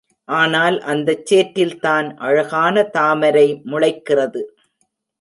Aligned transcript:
ஆனால் 0.27 0.77
அந்தச் 0.83 1.25
சேற்றில்தான் 1.25 2.09
அழகான 2.21 2.83
தாமரை 2.89 3.47
முளைக்கிறது. 3.65 4.43